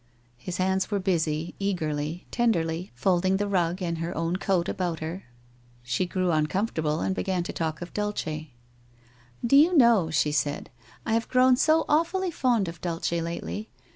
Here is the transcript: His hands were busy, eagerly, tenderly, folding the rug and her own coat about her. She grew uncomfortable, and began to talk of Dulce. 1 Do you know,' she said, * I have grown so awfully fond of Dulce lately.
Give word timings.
His 0.39 0.57
hands 0.57 0.89
were 0.89 0.97
busy, 0.97 1.53
eagerly, 1.59 2.25
tenderly, 2.31 2.91
folding 2.95 3.37
the 3.37 3.47
rug 3.47 3.83
and 3.83 3.99
her 3.99 4.17
own 4.17 4.37
coat 4.37 4.67
about 4.67 4.99
her. 4.99 5.25
She 5.83 6.07
grew 6.07 6.31
uncomfortable, 6.31 7.01
and 7.01 7.13
began 7.13 7.43
to 7.43 7.53
talk 7.53 7.83
of 7.83 7.93
Dulce. 7.93 8.25
1 8.25 8.47
Do 9.45 9.55
you 9.55 9.77
know,' 9.77 10.09
she 10.09 10.31
said, 10.31 10.71
* 10.89 11.05
I 11.05 11.13
have 11.13 11.29
grown 11.29 11.55
so 11.55 11.85
awfully 11.87 12.31
fond 12.31 12.67
of 12.67 12.81
Dulce 12.81 13.11
lately. 13.11 13.69